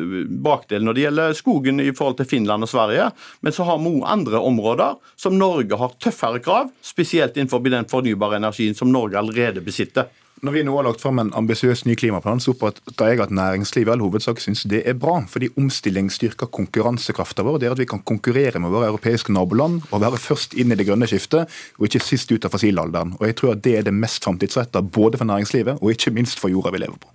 bakdel 0.43 0.85
når 0.85 0.97
det 0.97 1.05
gjelder 1.05 1.37
skogen 1.37 1.83
i 1.83 1.91
forhold 1.95 2.19
til 2.19 2.29
Finland 2.29 2.67
og 2.67 2.71
Sverige. 2.71 3.09
Men 3.45 3.55
så 3.55 3.67
har 3.69 3.79
vi 3.79 3.93
òg 3.93 4.07
andre 4.11 4.43
områder 4.51 4.99
som 5.19 5.37
Norge 5.39 5.79
har 5.79 5.95
tøffere 6.03 6.43
krav, 6.43 6.73
spesielt 6.83 7.37
innenfor 7.37 7.63
den 7.69 7.87
fornybare 7.89 8.39
energien 8.41 8.75
som 8.75 8.91
Norge 8.91 9.19
allerede 9.19 9.63
besitter. 9.63 10.09
Når 10.39 10.53
vi 10.55 10.61
nå 10.63 10.71
har 10.77 10.85
lagt 10.87 11.01
fram 11.03 11.19
en 11.19 11.33
ambisiøs 11.35 11.81
ny 11.83 11.97
klimaplan, 11.99 12.39
så 12.39 12.53
oppfatter 12.53 13.09
jeg 13.11 13.19
at 13.19 13.33
næringslivet 13.35 13.89
i 13.89 13.91
all 13.91 14.03
hovedsak 14.05 14.39
syns 14.39 14.61
det 14.71 14.85
er 14.87 14.95
bra. 14.95 15.17
Fordi 15.27 15.49
omstilling 15.59 16.07
styrker 16.13 16.47
konkurransekrafta 16.55 17.43
vår. 17.43 17.57
Det 17.59 17.67
er 17.67 17.75
at 17.75 17.81
vi 17.81 17.87
kan 17.89 17.99
konkurrere 18.07 18.61
med 18.63 18.71
våre 18.71 18.87
europeiske 18.87 19.35
naboland 19.35 19.81
og 19.89 20.03
være 20.05 20.21
først 20.21 20.55
inn 20.55 20.71
i 20.71 20.77
det 20.79 20.87
grønne 20.87 21.09
skiftet, 21.11 21.51
og 21.75 21.89
ikke 21.89 22.03
sist 22.05 22.31
ut 22.31 22.47
av 22.47 22.55
fossilalderen. 22.55 23.17
Og 23.19 23.27
jeg 23.27 23.35
tror 23.41 23.57
at 23.57 23.63
det 23.67 23.75
er 23.81 23.89
det 23.89 23.95
mest 23.95 24.23
framtidsretta 24.23 24.83
både 24.85 25.19
for 25.19 25.27
næringslivet 25.27 25.83
og 25.83 25.91
ikke 25.91 26.15
minst 26.15 26.39
for 26.39 26.53
jorda 26.53 26.71
vi 26.71 26.85
lever 26.85 26.95
på. 26.95 27.11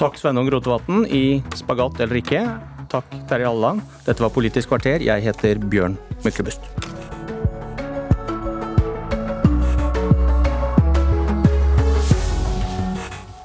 Takk 0.00 0.18
Sveinung 0.18 0.50
Rotevatn 0.50 1.06
i 1.06 1.38
Spagat 1.54 2.02
eller 2.02 2.18
ikke. 2.18 2.42
Takk 2.90 3.14
Terje 3.30 3.46
Halleland. 3.46 3.86
Dette 4.08 4.26
var 4.26 4.34
Politisk 4.34 4.74
kvarter. 4.74 5.06
Jeg 5.06 5.22
heter 5.22 5.62
Bjørn 5.62 5.94
Myklebust. 6.26 6.93